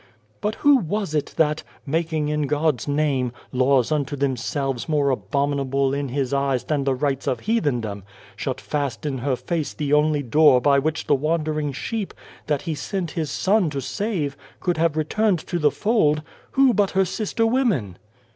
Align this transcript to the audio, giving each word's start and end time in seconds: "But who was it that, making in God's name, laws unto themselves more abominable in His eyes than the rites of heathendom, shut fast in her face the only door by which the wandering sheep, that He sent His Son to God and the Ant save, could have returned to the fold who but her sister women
"But 0.41 0.55
who 0.55 0.77
was 0.77 1.13
it 1.13 1.35
that, 1.37 1.61
making 1.85 2.27
in 2.29 2.47
God's 2.47 2.87
name, 2.87 3.31
laws 3.51 3.91
unto 3.91 4.15
themselves 4.15 4.89
more 4.89 5.11
abominable 5.11 5.93
in 5.93 6.09
His 6.09 6.33
eyes 6.33 6.63
than 6.63 6.85
the 6.85 6.95
rites 6.95 7.27
of 7.27 7.41
heathendom, 7.41 8.01
shut 8.35 8.59
fast 8.59 9.05
in 9.05 9.19
her 9.19 9.35
face 9.35 9.75
the 9.75 9.93
only 9.93 10.23
door 10.23 10.59
by 10.59 10.79
which 10.79 11.05
the 11.05 11.13
wandering 11.13 11.71
sheep, 11.71 12.15
that 12.47 12.63
He 12.63 12.73
sent 12.73 13.11
His 13.11 13.29
Son 13.29 13.69
to 13.69 13.73
God 13.75 13.75
and 13.75 13.75
the 13.75 13.75
Ant 13.77 13.83
save, 13.83 14.37
could 14.59 14.77
have 14.77 14.97
returned 14.97 15.37
to 15.45 15.59
the 15.59 15.69
fold 15.69 16.23
who 16.53 16.73
but 16.73 16.89
her 16.97 17.05
sister 17.05 17.45
women 17.45 17.99